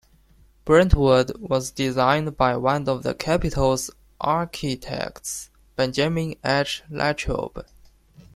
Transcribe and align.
Brentwood 0.65 1.37
was 1.39 1.69
designed 1.69 2.35
by 2.35 2.57
one 2.57 2.89
of 2.89 3.03
the 3.03 3.13
Capitol's 3.13 3.91
architects, 4.19 5.51
Benjamin 5.77 6.33
H. 6.43 6.81
Latrobe. 6.89 7.67